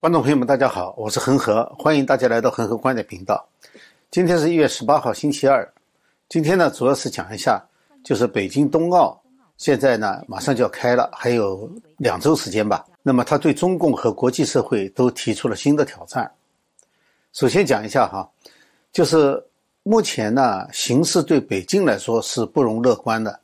[0.00, 3.44] 观众朋友们，大家好，我是恒河，欢迎大家来到恒河观点频道。
[4.12, 5.68] 今天是一月十八号，星期二。
[6.28, 7.60] 今天呢，主要是讲一下，
[8.04, 9.20] 就是北京冬奥，
[9.56, 12.86] 现在呢马上就要开了，还有两周时间吧。
[13.02, 16.30] 那么，他对中共和国际社会都提出了新的挑战。
[17.32, 18.30] 首先讲一下哈，
[18.92, 19.44] 就是
[19.82, 23.40] 目前呢，形势对北京来说是不容乐观的。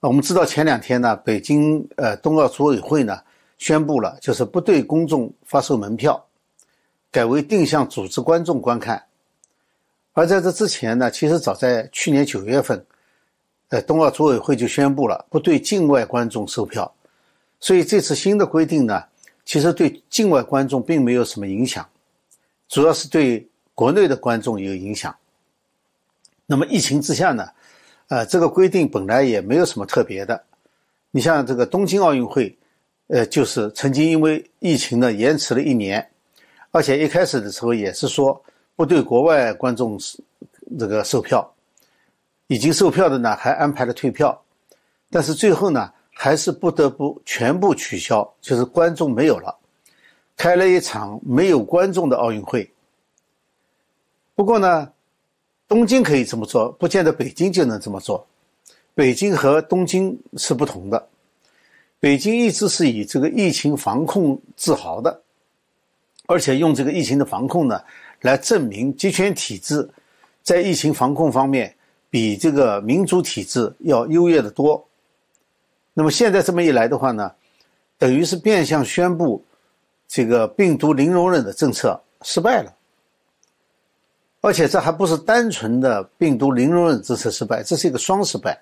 [0.00, 3.20] 我们知道前两天呢，北京呃冬奥组委会呢。
[3.64, 6.22] 宣布了，就是不对公众发售门票，
[7.10, 9.02] 改为定向组织观众观看。
[10.12, 12.84] 而在这之前呢，其实早在去年九月份，
[13.70, 16.94] 呃，冬奥组委会就宣布了不对境外观众售票。
[17.58, 19.02] 所以这次新的规定呢，
[19.46, 21.88] 其实对境外观众并没有什么影响，
[22.68, 25.16] 主要是对国内的观众有影响。
[26.44, 27.48] 那么疫情之下呢，
[28.08, 30.44] 呃，这个规定本来也没有什么特别的。
[31.12, 32.54] 你像这个东京奥运会。
[33.08, 36.10] 呃，就是曾经因为疫情呢延迟了一年，
[36.70, 38.42] 而且一开始的时候也是说
[38.76, 39.98] 不对国外观众
[40.78, 41.46] 这个售票，
[42.46, 44.42] 已经售票的呢还安排了退票，
[45.10, 49.54] 但是最后呢还是不得不全部取消，就是观众没有了，
[50.36, 52.68] 开了一场没有观众的奥运会。
[54.34, 54.90] 不过呢，
[55.68, 58.26] 东京可以这么做，不见得北京就能这么做，
[58.94, 61.08] 北京和东京是不同的。
[62.04, 65.22] 北京一直是以这个疫情防控自豪的，
[66.26, 67.80] 而且用这个疫情的防控呢，
[68.20, 69.88] 来证明集权体制
[70.42, 71.74] 在疫情防控方面
[72.10, 74.86] 比这个民主体制要优越的多。
[75.94, 77.32] 那么现在这么一来的话呢，
[77.96, 79.42] 等于是变相宣布
[80.06, 82.70] 这个病毒零容忍的政策失败了，
[84.42, 88.60] 而且这还不是单纯的病毒零容忍政策失败，这是一个双失败。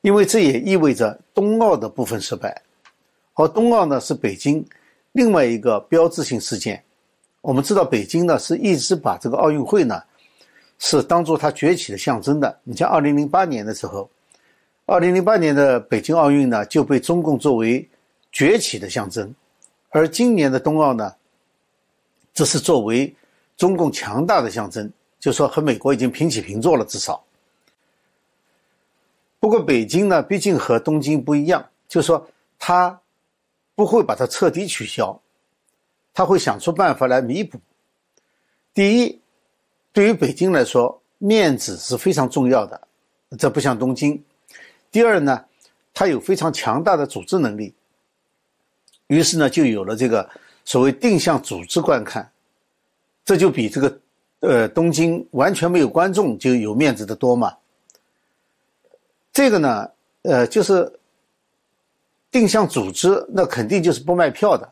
[0.00, 2.62] 因为这也意味着冬奥的部分失败，
[3.34, 4.64] 而冬奥呢是北京
[5.12, 6.82] 另外一个标志性事件。
[7.40, 10.02] 我们知道北京呢是一直把这个奥运会呢
[10.78, 12.58] 是当做它崛起的象征的。
[12.62, 14.08] 你像二零零八年的时候，
[14.86, 17.86] 二零零八年的北京奥运呢就被中共作为
[18.30, 19.34] 崛起的象征，
[19.90, 21.12] 而今年的冬奥呢，
[22.32, 23.12] 这是作为
[23.56, 27.22] 中共强大的象征，就说和美国已经平起平坐了，至少。
[29.40, 32.28] 不过北京呢，毕竟和东京不一样，就是说
[32.58, 33.00] 他
[33.74, 35.20] 不会把它彻底取消，
[36.12, 37.60] 他会想出办法来弥补。
[38.74, 39.20] 第一，
[39.92, 42.80] 对于北京来说，面子是非常重要的，
[43.38, 44.22] 这不像东京。
[44.90, 45.44] 第二呢，
[45.94, 47.72] 它有非常强大的组织能力，
[49.06, 50.28] 于是呢，就有了这个
[50.64, 52.28] 所谓定向组织观看，
[53.24, 54.00] 这就比这个
[54.40, 57.54] 呃东京完全没有观众就有面子的多嘛。
[59.38, 59.88] 这个呢，
[60.22, 60.92] 呃，就是
[62.28, 64.68] 定向组织，那肯定就是不卖票的。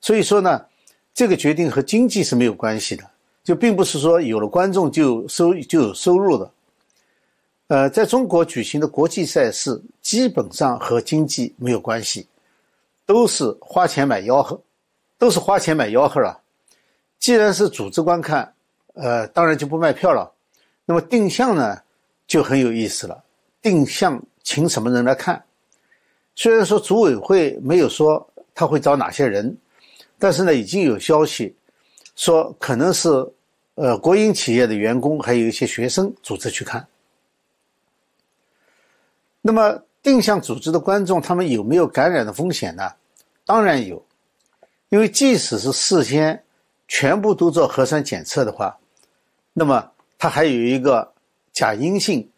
[0.00, 0.64] 所以说呢，
[1.12, 3.02] 这个决定和经济是没有关系的，
[3.42, 6.48] 就并不是说有了观众就收就有收入的。
[7.66, 12.24] 呃，在中国举行的国际赛事基本上和经济没有关系，
[13.04, 14.56] 都是花钱买吆喝，
[15.18, 16.40] 都是花钱买吆喝了。
[17.18, 18.54] 既然是组织观看，
[18.92, 20.32] 呃，当然就不卖票了。
[20.84, 21.76] 那么定向呢，
[22.28, 23.23] 就很有意思了。
[23.64, 25.42] 定向请什么人来看？
[26.36, 29.56] 虽然说组委会没有说他会找哪些人，
[30.18, 31.56] 但是呢，已经有消息
[32.14, 33.08] 说可能是
[33.74, 36.86] 呃国营企业的员工，还有一些学生组织去看。
[39.40, 42.92] 那么定向组织的观众，他们有没有感染的风险呢？
[43.46, 44.04] 当然有，
[44.90, 46.44] 因为即使是事先
[46.86, 48.76] 全部都做核酸检测的话，
[49.54, 51.10] 那么他还有一个
[51.54, 52.28] 假阴性。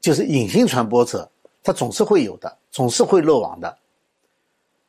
[0.00, 1.28] 就是隐性传播者，
[1.62, 3.76] 他总是会有的，总是会漏网的。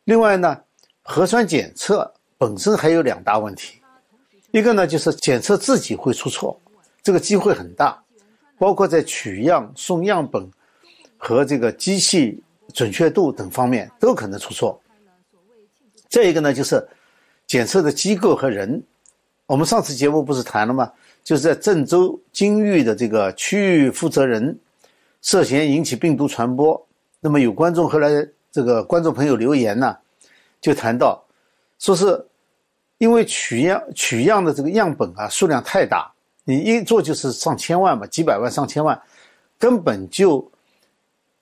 [0.03, 0.62] 另外呢，
[1.02, 3.81] 核酸检测本身还有两大问题，
[4.52, 6.59] 一个呢就是检测自己会出错，
[7.02, 8.02] 这个机会很大，
[8.58, 10.50] 包括在取样、送样本
[11.18, 12.42] 和这个机器
[12.74, 14.80] 准确度等方面都可能出错。
[16.08, 16.88] 再一个呢就是
[17.48, 18.81] 检测的机构和人，
[19.48, 20.92] 我们上次节目不是谈了吗？
[21.24, 24.57] 就是在郑州金域的这个区域负责人。
[25.21, 26.88] 涉嫌引起病毒传播，
[27.19, 28.10] 那么有观众后来
[28.51, 29.98] 这个观众朋友留言呢，
[30.62, 31.24] 就谈到，
[31.77, 32.25] 说是
[32.98, 36.12] 因为取样取样的这个样本啊数量太大，
[36.45, 39.00] 你一做就是上千万嘛，几百万上千万，
[39.57, 40.50] 根本就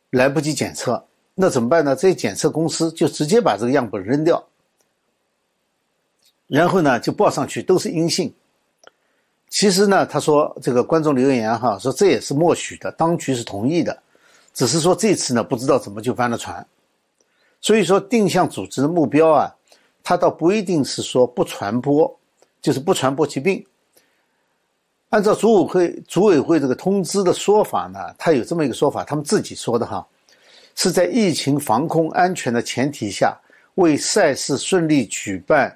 [0.10, 1.96] 来不及检测，那怎么办呢？
[1.96, 4.44] 这些检测公司就直接把这个样本扔掉，
[6.48, 8.34] 然后呢就报上去都是阴性。
[9.50, 13.98] 其实呢，他说这个观众留言哈，说这也是默许的，当局是同意的，
[14.54, 16.66] 只是说这次呢不知道怎么就翻了船。
[17.62, 19.56] 所以说定向组织的目标啊，
[20.04, 22.20] 它倒不一定是说不传播，
[22.62, 23.66] 就是不传播疾病。
[25.10, 30.06] 按照组委会组委会这个通知的说法呢，他有这么一个说法，他们自己说的哈，
[30.76, 33.36] 是在疫情防控安全的前提下，
[33.76, 35.76] 为赛事顺利举办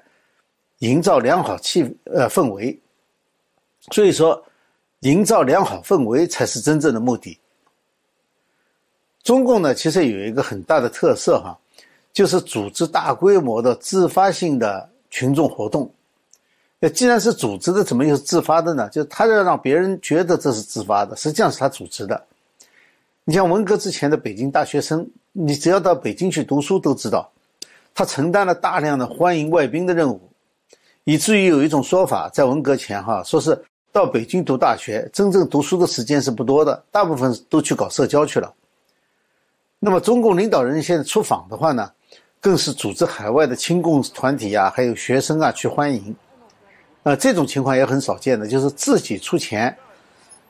[0.80, 2.78] 营造良好气呃氛围。
[3.90, 4.42] 所以说，
[5.00, 7.38] 营造良好氛围才是真正的目的。
[9.22, 11.58] 中共呢，其实有一个很大的特色哈，
[12.12, 15.92] 就是组织大规模的自发性的群众活动。
[16.78, 18.88] 那既然是组织的，怎么又是自发的呢？
[18.88, 22.20] 就是他要让别人觉得这是自发的，实际上是他组织的。
[23.24, 27.30] 你像文革之前的北京大学生，你只要到北京去读书都知道，
[27.94, 30.20] 他承担了大量的欢迎外宾的任务，
[31.04, 38.52] 以至于有一种说法，在文革前哈，说是到北京读大学，真正读书的时间是不多的，大部分都去搞社交去了。
[39.78, 41.92] 那么，中共领导人现在出访的话呢，
[42.40, 46.16] 更是组织海外的亲共团体啊，还有学生啊去欢迎。
[47.02, 49.76] 呃，这种情况也很少见的，就是自己出钱，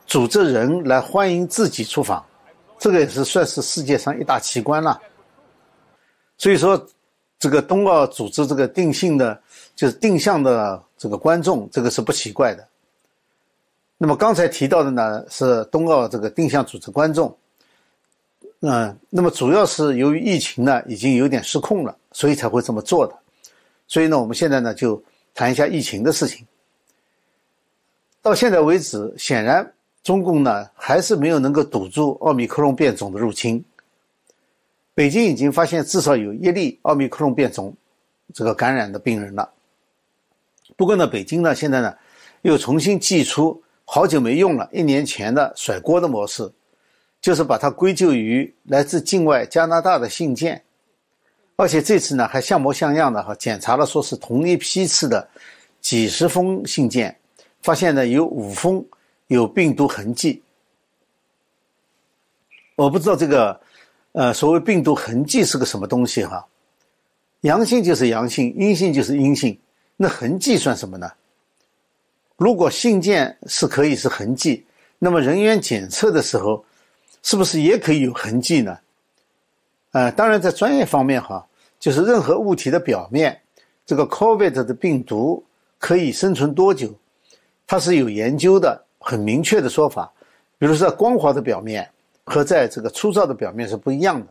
[0.07, 2.23] 组织人来欢迎自己出访，
[2.77, 5.01] 这个也是算是世界上一大奇观了。
[6.37, 6.81] 所以说，
[7.39, 9.37] 这个冬奥组织这个定性的，
[9.75, 12.65] 就是定向的这个观众，这个是不奇怪的。
[14.03, 17.33] 那么刚才提到的呢，是冬奥这个定向组织观众。
[18.59, 23.17] 嗯，那么主要是由于疫情呢已经有点失控了，所以才会这么做的。
[23.87, 25.01] 所以呢，我们现在呢就
[25.33, 26.45] 谈一下疫情的事情。
[28.21, 29.73] 到现在为止，显然
[30.03, 33.63] 中共呢还是没有能够堵住奥密克戎变种的入侵。
[34.93, 37.73] 北京已经发现至少有一例奥密克戎变种
[38.33, 39.49] 这个感染的病人了。
[40.75, 41.95] 不过呢，北京呢现在呢
[42.41, 43.63] 又重新寄出
[43.93, 46.51] 好久没用了一年前的甩锅的模式。
[47.21, 50.61] 就是把它归咎于来自境外加拿大的信件，
[51.55, 55.25] 而且这次呢还像模像样的哈检查了，说是同一批次的
[55.79, 57.17] 几十封信件，
[57.61, 58.85] 发现呢有五封
[59.27, 60.43] 有病毒痕迹。
[62.75, 63.61] 我不知道这个，
[64.11, 66.45] 呃，所谓病毒痕迹是个什么东西哈？
[67.41, 69.57] 阳性就是阳性，阴性就是阴性，
[69.95, 71.09] 那痕迹算什么呢？
[72.37, 74.65] 如果信件是可以是痕迹，
[74.99, 76.63] 那么人员检测的时候。
[77.25, 78.77] 是不是也可以有痕迹呢？
[79.93, 81.47] 呃，当然，在专业方面哈，
[81.79, 83.39] 就是任何物体的表面，
[83.85, 85.41] 这个 COVID 的病毒
[85.79, 86.93] 可以生存多久，
[87.65, 90.11] 它是有研究的，很明确的说法。
[90.57, 91.89] 比如说，光滑的表面
[92.25, 94.27] 和在这个粗糙的表面是不一样的。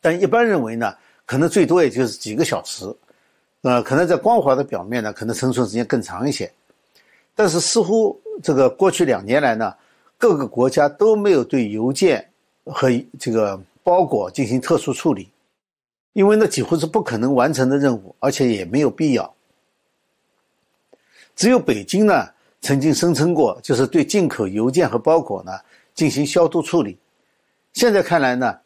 [0.00, 0.94] 但一般认为呢，
[1.24, 2.86] 可能最多也就是几个小时，
[3.62, 6.48] 呃，可能在光滑的表面呢，可能生存时间更长一些。
[7.36, 9.72] 但是似乎这个过去两年来呢。
[10.18, 12.26] 各个国家都没有对邮件
[12.64, 12.88] 和
[13.18, 15.28] 这个包裹进行特殊处理，
[16.14, 19.34] 因为那几乎是不可能完成的任务，而且也没有必要。
[21.34, 22.30] 只有北京呢，
[22.62, 25.52] 曾经声称过，就是对进口邮件和包裹呢
[25.92, 26.96] 进行消毒处理。
[27.74, 28.58] 现在看来呢，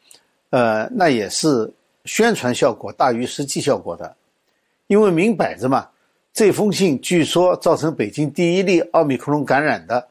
[0.50, 1.68] 呃，那也是
[2.04, 4.14] 宣传效果大于实际效果的，
[4.86, 5.88] 因为明摆着嘛，
[6.32, 10.08] 这封信据说造成北京第一例奥密克戎感染的。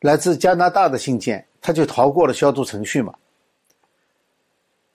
[0.00, 3.14] 来自加拿大的信件，他就逃过了消毒程序嘛？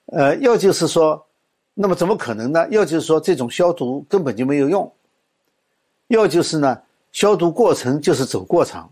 [0.06, 1.26] 呃，要就是说，
[1.74, 2.66] 那么怎么可能呢？
[2.70, 4.90] 要就是说，这种消毒根本就没有用。
[6.06, 8.90] 要就是呢，消毒过程就是走过场。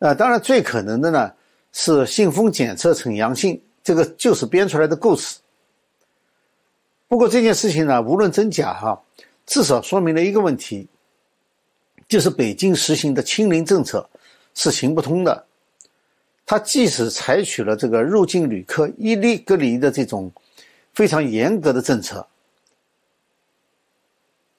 [0.00, 1.32] 啊，当然最可能的呢
[1.72, 5.38] 是信封检测呈阳性，这个就是编出来的故事。
[7.08, 9.00] 不过这件事情呢，无论真假哈，
[9.46, 10.86] 至少说明了一个问题，
[12.06, 14.08] 就是北京实行的清零政策。
[14.58, 15.44] 是行不通的。
[16.46, 20.32] 他即使采取了这个入境旅客一律隔离的这种
[20.94, 22.26] 非常严格的政策，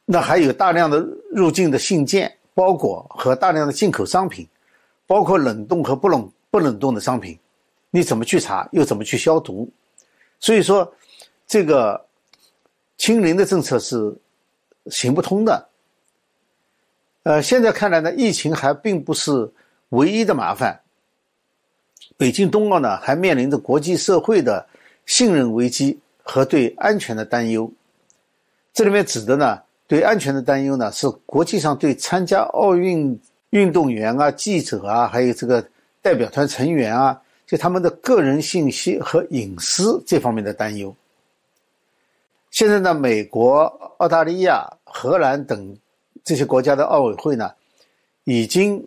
[0.05, 0.99] 那还有大量的
[1.31, 4.47] 入境的信件、包裹和大量的进口商品，
[5.07, 7.35] 包括冷冻和不冷不冷冻的商品，
[7.89, 9.67] 你怎么去查，又怎么去消毒？
[10.39, 10.93] 所以说，
[11.47, 12.05] 这个
[12.99, 14.15] 清零的政策是
[14.89, 15.67] 行不通的。
[17.23, 19.51] 呃，现在看来呢，疫情还并不是。
[19.91, 20.81] 唯一的麻烦，
[22.17, 24.67] 北京冬奥呢还面临着国际社会的
[25.05, 27.71] 信任危机和对安全的担忧。
[28.73, 33.17] 这里面指的呢，对安全的担忧呢，是国际上对参加奥运
[33.51, 35.65] 运动员啊、记者啊，还有这个
[36.01, 40.93] 代表团成员啊，就他们的个人信息和隐私这方面的担忧。
[42.51, 43.61] 现在呢，美国、
[43.99, 45.77] 澳大利亚、荷兰等
[46.23, 47.51] 这些国家的奥委会呢，
[48.23, 48.83] 已经。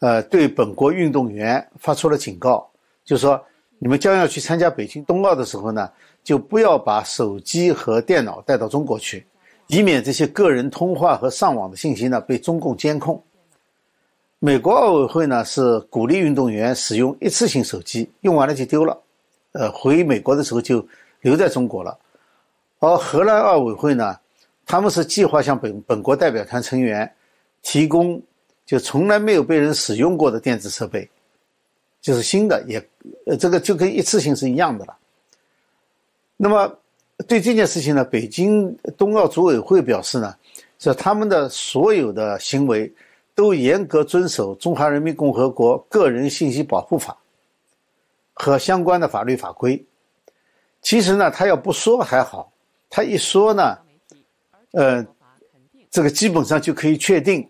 [0.00, 2.68] 呃，对本国运动员发出了警告，
[3.06, 3.42] 就说
[3.78, 5.90] 你们将要去参加北京冬奥的时候呢，
[6.22, 9.24] 就不要把手机和电脑带到中国去，
[9.68, 13.22] 以免这些个人通话和上网的信息呢被中共监控。
[14.40, 19.00] 美国奥委会呢是鼓励运动员使用一次性手机，用完了就丢了，
[19.52, 20.86] 呃，回美国的时候就
[21.22, 21.96] 留在中国了。
[22.80, 24.18] 而荷兰奥委会呢，
[24.66, 27.10] 他们是计划向本本国代表团成员
[27.62, 28.20] 提供
[28.64, 31.08] 就从来没有被人使用过的电子设备，
[32.00, 32.78] 就是新的，也
[33.26, 34.96] 呃这个就跟一次性是一样的了。
[36.36, 36.78] 那么。
[37.28, 40.34] 对这件事情呢，北京冬奥组委会表示呢，
[40.80, 42.92] 说他们的所有的行为
[43.36, 47.12] 都严格遵守《中华人民共和国个人信息保护法》
[48.32, 49.82] 和相关的法律法规。
[50.82, 52.52] 其实呢，他要不说还好，
[52.90, 53.78] 他一说呢，
[54.74, 55.06] 呃，
[55.90, 57.48] 这个基本上就可以确定，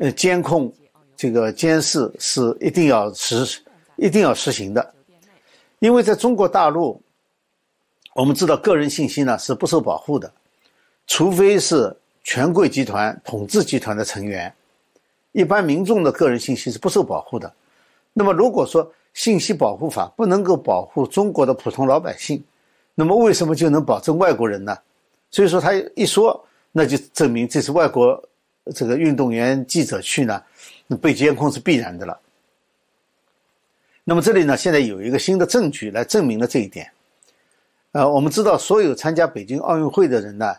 [0.00, 0.72] 呃，监控
[1.16, 3.60] 这个监视是一定要实
[3.96, 4.94] 一定要实行的，
[5.80, 7.00] 因为在中国大陆。
[8.14, 10.32] 我们知道，个人信息呢是不受保护的，
[11.06, 14.52] 除非是权贵集团、统治集团的成员，
[15.30, 17.52] 一般民众的个人信息是不受保护的。
[18.12, 22.42] 那么，如果说信息保护法不能够保护中国的普通老百姓，
[22.96, 24.76] 那么为什么就能保证外国人呢？
[25.30, 28.22] 所以说，他一说，那就证明这是外国
[28.74, 30.42] 这个运动员、记者去呢，
[31.00, 32.18] 被监控是必然的了。
[34.04, 36.90] 那么这里呢，现在有一个新的证据来证明了这一点。
[37.92, 40.54] 呃，我们知道所有参加北京奥运会的人呢，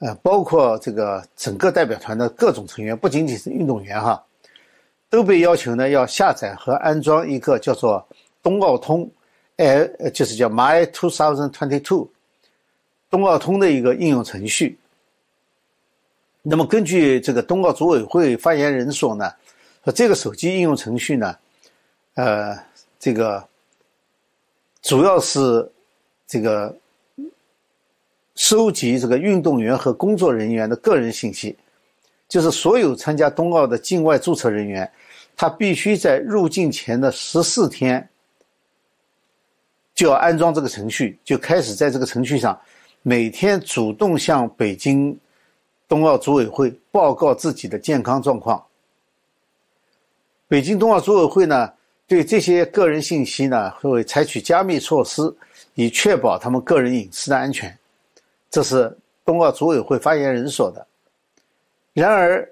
[0.00, 4.22] 呃，包括这个整个代表团的各种成员，不仅仅是运动员哈，
[5.08, 8.06] 都被要求呢要下载和安装一个叫做
[8.42, 9.10] “冬奥通”，
[9.56, 12.08] 哎，就是叫 My Two Thousand Twenty Two，
[13.14, 14.76] 冬奥通的一个应用程序。
[16.42, 19.32] 那么根据这个冬奥组委会发言人说呢，
[19.84, 21.36] 说这个手机应用程序呢，
[22.14, 22.58] 呃，
[22.98, 23.46] 这个
[24.82, 25.70] 主要是。
[26.26, 26.74] 这个
[28.34, 31.54] 收集这个运动员和工作人员的个人信息，
[32.28, 34.90] 就是所有参加冬奥的境外注册人员，
[35.36, 38.08] 他必须在入境前的十四天
[39.94, 42.58] 就要安装这个程序，就开始在这个程序上
[43.06, 45.14] 每天主动向北京
[45.86, 48.64] 冬奥组委会报告自己的健康状况。
[50.48, 51.70] 北京冬奥组委会呢，
[52.06, 55.22] 对这些个人信息呢，会采取加密措施。
[55.74, 57.76] 以确保他们个人隐私的安全，
[58.48, 60.86] 这是冬奥组委会发言人说的。
[61.92, 62.48] 然而，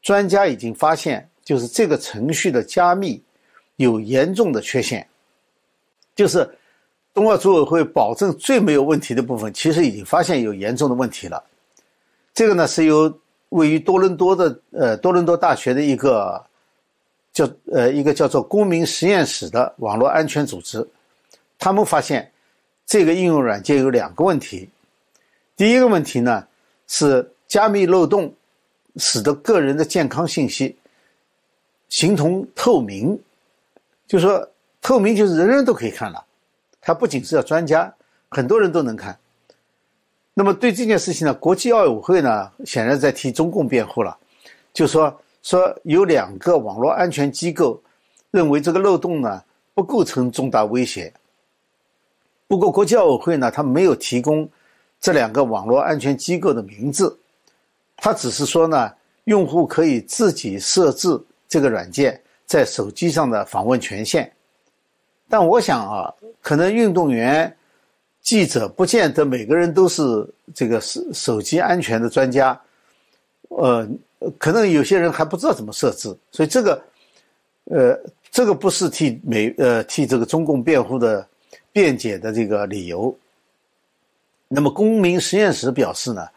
[0.00, 3.22] 专家已经发现，就是这个程序的加密
[3.76, 5.06] 有严重的缺陷。
[6.16, 6.50] 就是
[7.14, 11.42] 冬奥组委会保证最没有问题的部分，其实已经发现有严重的问题了。
[12.34, 13.12] 这个呢，是由
[13.50, 16.44] 位于多伦多的呃多伦多大学的一个
[17.32, 20.86] 叫呃一个叫做公民实验室的网络安全组织，
[21.58, 22.28] 他们发现。
[22.84, 24.68] 这个应用软件有两个问题，
[25.56, 26.46] 第一个问题呢
[26.88, 28.30] 是加密漏洞，
[28.96, 30.76] 使得个人的健康信息
[31.88, 33.18] 形同透明，
[34.06, 34.46] 就说
[34.82, 36.22] 透明就是人人都可以看了，
[36.82, 37.90] 它不仅是要专家，
[38.28, 39.16] 很多人都能看。
[40.34, 44.16] 那么对这件事情呢，国际奥委会呢显然在替中共辩护了，
[44.74, 47.80] 就说说有两个网络安全机构
[48.30, 49.42] 认为这个漏洞呢
[49.74, 51.12] 不构成重大威胁。
[52.48, 54.48] 不过，国际奥委会呢，他没有提供
[55.00, 57.18] 这两个网络安全机构的名字，
[57.96, 58.92] 他只是说呢，
[59.24, 61.08] 用户可以自己设置
[61.48, 64.30] 这个软件在手机上的访问权限。
[65.32, 66.12] 但我想啊，
[66.42, 67.56] 可能运动员、
[68.20, 72.60] 记者不见得每个人都是这个手手机安全的专家，
[73.48, 73.88] 呃，
[74.36, 76.84] 可能有些人还不知道怎么设置，所以这个，
[77.64, 77.98] 呃，
[78.30, 81.26] 这个不是替美呃替这个中共辩护的。
[81.74, 83.16] 辩解的这个理由。
[84.46, 86.28] 那么，公民实验室表示呢，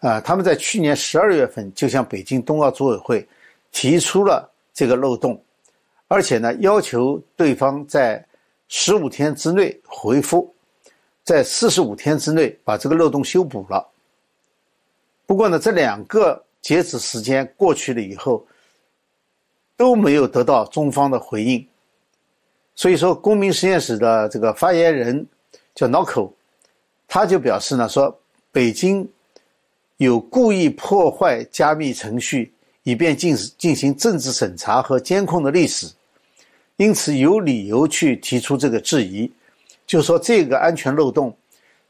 [0.00, 3.24] 啊，他们在去年十二月份就向北京冬奥组委会
[3.70, 5.40] 提出了这个漏洞，
[6.08, 8.24] 而且呢，要求对方在
[8.68, 10.54] 十五天之内回复，
[11.24, 13.86] 在四十五天之内把这个漏洞修补了。
[15.26, 18.46] 不过呢，这两个截止时间过去了以后，
[19.76, 21.66] 都没有得到中方的回应。
[22.76, 25.26] 所以说，公民实验室的这个发言人
[25.74, 26.30] 叫 Noko，
[27.08, 28.16] 他就表示呢，说
[28.52, 29.08] 北京
[29.96, 32.52] 有故意破坏加密程序，
[32.86, 35.90] 以便进进行政治审查和监控的历史，
[36.76, 39.28] 因此有理由去提出这个质疑，
[39.88, 41.36] 就说这个安全漏洞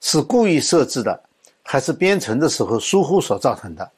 [0.00, 1.23] 是故意设置的，
[1.62, 3.91] 还是编程的时候疏忽所造成的？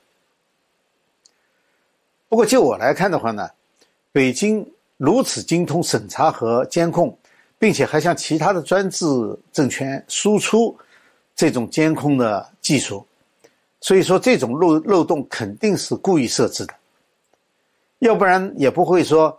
[2.28, 3.48] 不过就我来看的话呢，
[4.10, 4.66] 北京。
[5.00, 7.16] 如此精通审查和监控，
[7.56, 9.06] 并且还向其他的专制
[9.52, 10.76] 政权输出
[11.36, 13.06] 这种监控的技术，
[13.80, 16.74] 所以说这种漏漏洞肯定是故意设置的，
[18.00, 19.36] 要不然也不会说，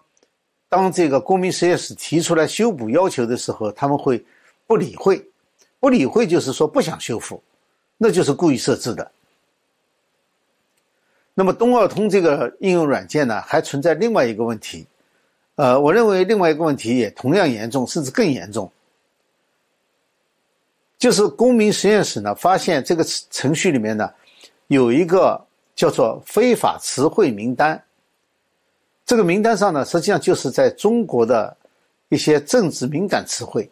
[0.67, 4.23] 当这个公民实验室提出来修补要求的时候，他们会
[4.67, 5.25] 不理会，
[5.79, 7.41] 不理会就是说不想修复，
[7.97, 9.11] 那就是故意设置的。
[11.33, 14.85] 那么东奥通这个应用软件呢，还存在另外一个问题，
[15.55, 18.69] 呃，我认为另外一个问题也同样严重，甚至更严重。
[20.97, 24.11] 就是公民实验室呢，发现这个程序里面呢，
[24.67, 25.41] 有一个
[25.73, 27.81] 叫做非法词汇名单。
[29.09, 31.57] 这个名单上呢，实际上就是在中国的
[32.09, 33.67] 一些政治敏感词汇，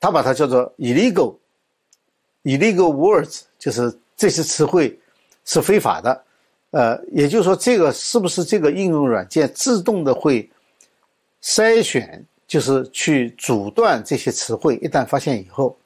[0.00, 1.36] 他把它叫做 illegal
[2.44, 4.98] illegal words，就是这些词汇
[5.44, 6.24] 是非法的。
[6.70, 10.50] 呃，也就是说，这个是不是这个应用软件自动的会
[11.42, 12.24] 筛选？
[12.46, 15.76] 就是去阻断这些词汇，一旦发现以后，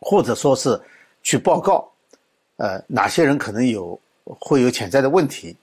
[0.00, 0.80] 或者说是
[1.22, 1.86] 去报告，
[2.56, 4.00] 呃，哪些人可能有
[4.38, 5.56] 会有潜在的问题。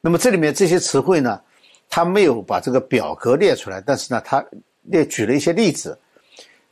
[0.00, 1.40] 那么这里面这些词汇呢，
[1.88, 4.44] 他没有把这个表格列出来，但是呢，他
[4.82, 5.98] 列举了一些例子，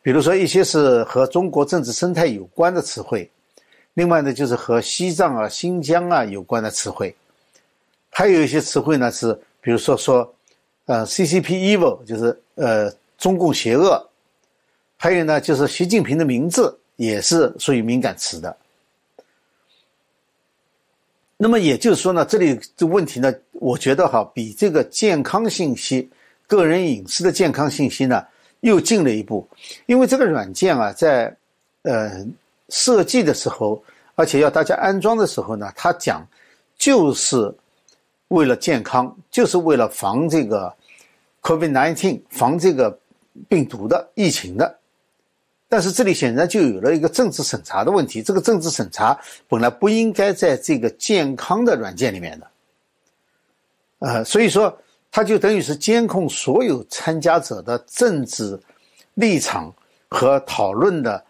[0.02, 3.30] 比如说一些是和中国政治生态有关的词汇，
[3.94, 7.14] 另外呢就是和西藏啊、新疆啊有关的词汇，
[8.10, 10.32] 还有一些词汇呢是，比如说说。
[10.88, 14.08] 呃，CCP evil 就是呃中共邪恶，
[14.96, 18.56] 还有呢就是习近平的名字也是属于敏感词的。
[21.36, 26.08] 那么也就是说呢，这里这问题呢，我觉得哈比这个健康信息、
[26.46, 28.24] 个人隐私的健康信息呢
[28.60, 29.48] 又进了一步，
[29.86, 31.36] 因为这个软件啊在
[31.82, 32.24] 呃
[32.68, 33.82] 设计的时候，
[34.14, 36.26] 而且要大家安装的时候呢，它讲
[36.76, 37.54] 就是。
[38.30, 40.74] 为了健康，就是为了防这个
[41.42, 42.98] COVID-19，防这个
[43.48, 44.76] 病毒的疫情的。
[45.68, 48.22] 但是这里显然就有了一个政治审查的问题。
[48.22, 49.18] 这个政治审查
[49.48, 52.50] 本来不应该在这个健康的软件里面的，
[53.98, 54.76] 呃，所以说
[55.10, 58.58] 它就等于是监控所有参加者的政治
[59.14, 59.74] 立场
[60.08, 61.24] 和讨论的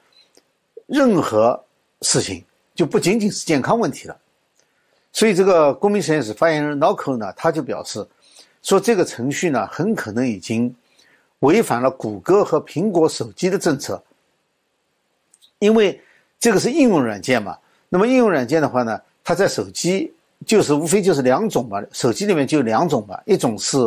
[0.87, 1.63] 任何
[2.03, 4.17] 事情，就不仅仅是健康问题了。
[5.13, 8.07] 所以，这个公民实验室发言人 Noko 呢，他就表示
[8.63, 10.75] 说，这个程序呢，很可能已经
[11.39, 14.03] 违反了谷歌和苹果手机的政策，
[15.59, 16.01] 因为
[16.39, 17.57] 这个是应用软件嘛。
[17.89, 20.13] 那么，应用软件的话呢，它在手机
[20.45, 23.79] 就是无非就是两种嘛，手机里面就两种嘛，一种是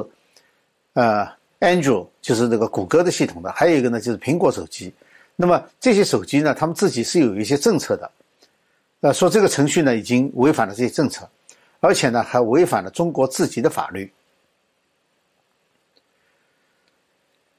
[0.94, 1.28] 呃
[1.60, 4.94] Android，就是这个谷歌的系统的，还有一个呢就是苹果手机。
[5.36, 8.10] 那么这些手机呢，他们自己是有一些政策的。
[9.02, 11.30] 呃，说这个程序呢已经违反了这些政策，
[11.80, 14.12] 而且呢还违反了中国自己的法律。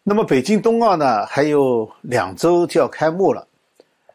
[0.02, 3.46] 那么北京冬奥呢还有两周就要开幕了，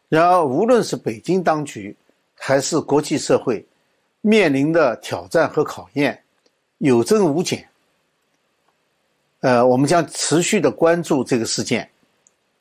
[0.08, 1.94] 然而无论是北京当局
[2.34, 3.64] 还是国际社会，
[4.20, 6.22] 面临的挑战和考验
[6.78, 7.66] 有增无减。
[9.40, 11.88] 呃，我们将持续的关注这个事件，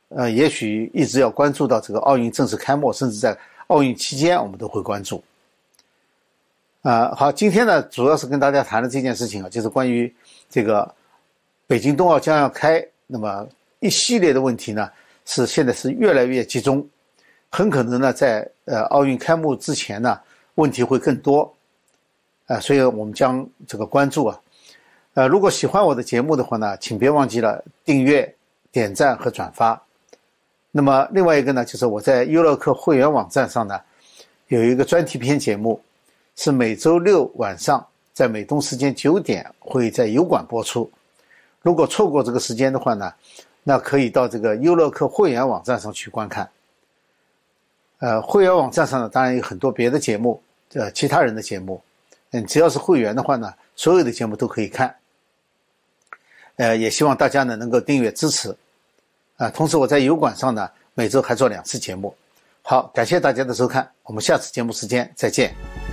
[0.09, 3.37] 呃，也许一直要关注到这个奥运正式开幕，甚至在。
[3.67, 5.23] 奥运期间，我们都会关注。
[6.83, 10.13] 啊，好，今天呢，主要是跟大家谈的这件事情啊，就是关于
[10.51, 10.93] 这个
[11.65, 13.47] 北京冬奥将要开，那么
[13.79, 14.87] 一系列的问题呢，
[15.25, 16.87] 是现在是越来越集中，
[17.55, 20.19] 很可能呢，在呃奥运开幕之前呢，
[20.55, 21.49] 问题会更多。
[22.47, 24.37] 啊，所以我们将这个关注啊，
[25.13, 28.35] 呃，如果喜欢我的节目的话呢，请别忘记了订阅、
[28.73, 29.81] 点赞和转发。
[30.69, 33.79] 那么另外一个呢，就是我在优乐客会员网站上呢，
[34.49, 35.81] 有一个专题篇节目，
[36.35, 40.91] 是每周六晚上在美东时间九点会在油管播出。
[41.61, 43.13] 如果错过这个时间的话呢，
[43.63, 46.47] 那可以到这个优乐客会员网站上去观看。
[48.05, 50.39] 呃，会员网站上呢，当然有很多别的节目，
[50.73, 51.81] 呃，其他人的节目，
[52.29, 54.95] 嗯，只要是会员的话呢，所有的节目都可以看。
[56.57, 58.55] 呃，也希望大家呢能够订阅支持。
[59.37, 62.15] 啊，同时我在油管上呢，每周还做两次节目。
[62.61, 65.84] 好，感谢大家的收看，我们下次节目时间再见。